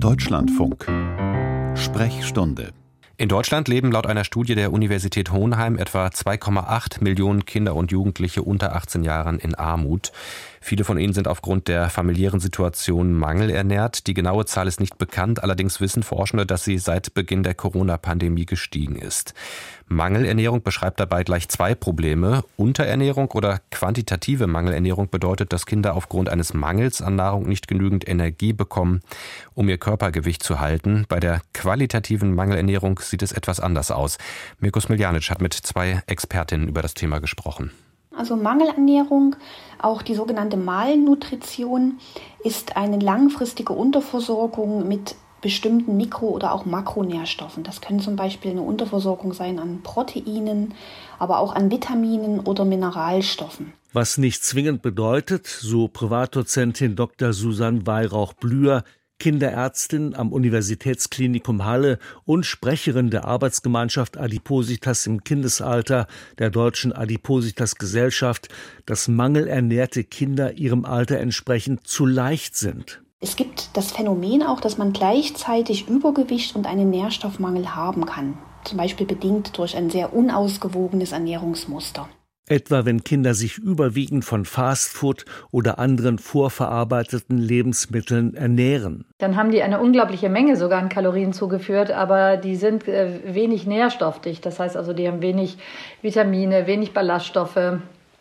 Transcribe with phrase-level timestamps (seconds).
[0.00, 0.86] Deutschlandfunk.
[1.76, 2.72] Sprechstunde.
[3.16, 8.42] In Deutschland leben laut einer Studie der Universität Hohenheim etwa 2,8 Millionen Kinder und Jugendliche
[8.44, 10.12] unter 18 Jahren in Armut.
[10.60, 14.06] Viele von ihnen sind aufgrund der familiären Situation mangelernährt.
[14.06, 18.46] Die genaue Zahl ist nicht bekannt, allerdings wissen Forschende, dass sie seit Beginn der Corona-Pandemie
[18.46, 19.34] gestiegen ist.
[19.88, 22.44] Mangelernährung beschreibt dabei gleich zwei Probleme.
[22.56, 28.52] Unterernährung oder quantitative Mangelernährung bedeutet, dass Kinder aufgrund eines Mangels an Nahrung nicht genügend Energie
[28.52, 29.00] bekommen,
[29.54, 31.06] um ihr Körpergewicht zu halten.
[31.08, 34.18] Bei der qualitativen Mangelernährung sieht es etwas anders aus.
[34.60, 37.70] Mirko Smiljanic hat mit zwei Expertinnen über das Thema gesprochen.
[38.18, 39.36] Also Mangelernährung,
[39.80, 41.98] auch die sogenannte Malnutrition,
[42.42, 47.62] ist eine langfristige Unterversorgung mit bestimmten Mikro- oder auch Makronährstoffen.
[47.62, 50.74] Das können zum Beispiel eine Unterversorgung sein an Proteinen,
[51.20, 53.72] aber auch an Vitaminen oder Mineralstoffen.
[53.92, 57.32] Was nicht zwingend bedeutet, so Privatdozentin Dr.
[57.32, 58.82] Susanne Weihrauch-Blüher,
[59.18, 66.06] Kinderärztin am Universitätsklinikum Halle und Sprecherin der Arbeitsgemeinschaft Adipositas im Kindesalter
[66.38, 68.48] der Deutschen Adipositas Gesellschaft,
[68.86, 73.02] dass mangelernährte Kinder ihrem Alter entsprechend zu leicht sind.
[73.20, 78.78] Es gibt das Phänomen auch, dass man gleichzeitig Übergewicht und einen Nährstoffmangel haben kann, zum
[78.78, 82.08] Beispiel bedingt durch ein sehr unausgewogenes Ernährungsmuster
[82.50, 89.04] etwa wenn Kinder sich überwiegend von Fastfood oder anderen vorverarbeiteten Lebensmitteln ernähren.
[89.18, 93.66] Dann haben die eine unglaubliche Menge sogar an Kalorien zugeführt, aber die sind äh, wenig
[93.66, 94.44] nährstoffdicht.
[94.44, 95.58] Das heißt also, die haben wenig
[96.02, 97.78] Vitamine, wenig Ballaststoffe,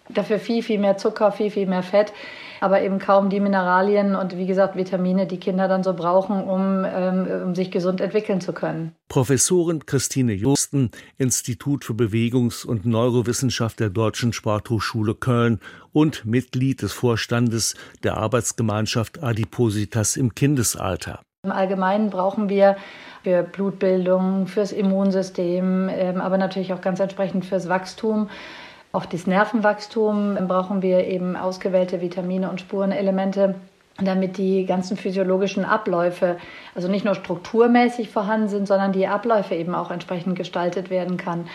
[0.10, 2.14] dafür viel, viel mehr Zucker, viel, viel mehr Fett
[2.62, 6.86] aber eben kaum die Mineralien und wie gesagt Vitamine, die Kinder dann so brauchen, um,
[6.86, 8.94] ähm, um sich gesund entwickeln zu können.
[9.10, 15.60] Professorin Christine Justen, Institut für Bewegungs- und Neurowissenschaft der Deutschen Sporthochschule Köln
[15.94, 21.22] und Mitglied des Vorstandes der Arbeitsgemeinschaft Adipositas im Kindesalter.
[21.44, 22.76] Im Allgemeinen brauchen wir
[23.24, 28.30] für Blutbildung, fürs Immunsystem, ähm, aber natürlich auch ganz entsprechend fürs Wachstum
[28.92, 33.56] auch das Nervenwachstum brauchen wir eben ausgewählte Vitamine und Spurenelemente,
[33.98, 36.38] damit die ganzen physiologischen Abläufe,
[36.76, 41.48] also nicht nur strukturmäßig vorhanden sind, sondern die Abläufe eben auch entsprechend gestaltet werden kann.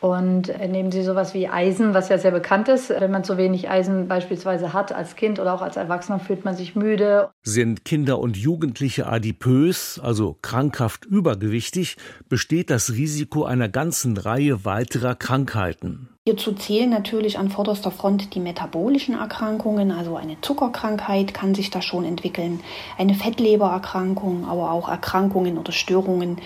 [0.00, 2.90] Und nehmen Sie sowas wie Eisen, was ja sehr bekannt ist.
[2.90, 6.54] Wenn man zu wenig Eisen beispielsweise hat als Kind oder auch als Erwachsener, fühlt man
[6.54, 7.30] sich müde.
[7.42, 11.96] Sind Kinder und Jugendliche adipös, also krankhaft übergewichtig,
[12.28, 16.08] besteht das Risiko einer ganzen Reihe weiterer Krankheiten.
[16.28, 21.80] Hierzu zählen natürlich an vorderster Front die metabolischen Erkrankungen, also eine Zuckerkrankheit kann sich da
[21.80, 22.58] schon entwickeln,
[22.98, 26.40] eine Fettlebererkrankung, aber auch Erkrankungen oder Störungen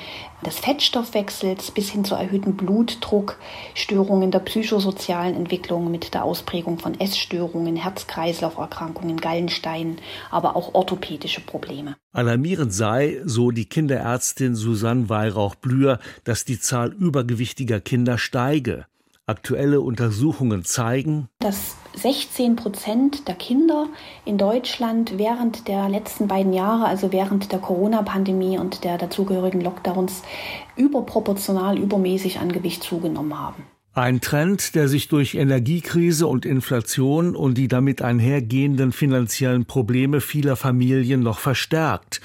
[0.45, 3.39] des Fettstoffwechsels bis hin zu erhöhtem Blutdruck,
[3.75, 9.97] Störungen der psychosozialen Entwicklung mit der Ausprägung von Essstörungen, Herz-Kreislauf-Erkrankungen, Gallensteinen,
[10.31, 11.97] aber auch orthopädische Probleme.
[12.13, 18.87] Alarmierend sei, so die Kinderärztin Susanne Weihrauch-Blüher, dass die Zahl übergewichtiger Kinder steige.
[19.31, 23.87] Aktuelle Untersuchungen zeigen, dass 16 Prozent der Kinder
[24.25, 30.23] in Deutschland während der letzten beiden Jahre, also während der Corona-Pandemie und der dazugehörigen Lockdowns,
[30.75, 33.63] überproportional übermäßig an Gewicht zugenommen haben.
[33.93, 40.57] Ein Trend, der sich durch Energiekrise und Inflation und die damit einhergehenden finanziellen Probleme vieler
[40.57, 42.21] Familien noch verstärkt.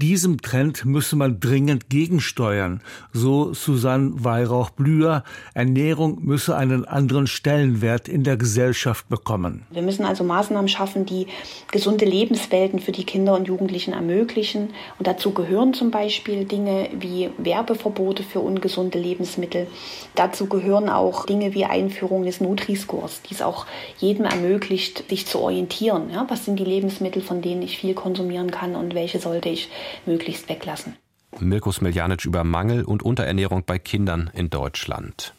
[0.00, 2.82] Diesem Trend müsse man dringend gegensteuern,
[3.12, 5.24] so Susanne Weihrauch-Blüher.
[5.54, 9.66] Ernährung müsse einen anderen Stellenwert in der Gesellschaft bekommen.
[9.72, 11.26] Wir müssen also Maßnahmen schaffen, die
[11.72, 14.70] gesunde Lebenswelten für die Kinder und Jugendlichen ermöglichen.
[15.00, 19.66] Und dazu gehören zum Beispiel Dinge wie Werbeverbote für ungesunde Lebensmittel.
[20.14, 23.66] Dazu gehören auch Dinge wie Einführung des Nutri-Scores, die es auch
[23.98, 26.10] jedem ermöglicht, sich zu orientieren.
[26.12, 29.68] Ja, was sind die Lebensmittel, von denen ich viel konsumieren kann und welche sollte ich
[30.06, 30.96] möglichst weglassen.
[31.40, 35.34] Mirko Smiljanic über Mangel und Unterernährung bei Kindern in Deutschland.